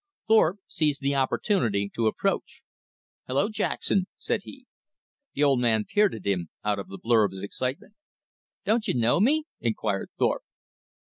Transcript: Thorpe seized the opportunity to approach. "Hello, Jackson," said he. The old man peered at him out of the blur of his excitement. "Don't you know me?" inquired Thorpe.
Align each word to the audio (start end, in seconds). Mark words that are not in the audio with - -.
Thorpe 0.27 0.61
seized 0.65 1.01
the 1.01 1.13
opportunity 1.13 1.87
to 1.93 2.07
approach. 2.07 2.63
"Hello, 3.27 3.49
Jackson," 3.49 4.07
said 4.17 4.39
he. 4.45 4.65
The 5.35 5.43
old 5.43 5.59
man 5.59 5.85
peered 5.85 6.15
at 6.15 6.25
him 6.25 6.49
out 6.63 6.79
of 6.79 6.87
the 6.87 6.97
blur 6.97 7.23
of 7.25 7.33
his 7.33 7.43
excitement. 7.43 7.93
"Don't 8.65 8.87
you 8.87 8.95
know 8.95 9.19
me?" 9.19 9.43
inquired 9.59 10.09
Thorpe. 10.17 10.41